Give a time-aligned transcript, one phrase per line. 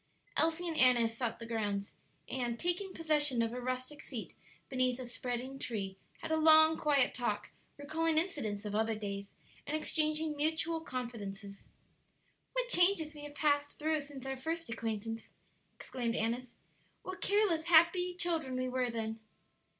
[0.35, 1.93] Elsie and Annis sought the grounds,
[2.27, 4.33] and, taking possession of a rustic seat
[4.67, 9.27] beneath a spreading tree, had a long, quiet talk, recalling incidents of other days,
[9.67, 11.65] and exchanging mutual confidences.
[12.53, 15.21] "What changes we have passed through since our first acquaintance!"
[15.75, 16.55] exclaimed Annis.
[17.03, 19.19] "What careless, happy children we were then!"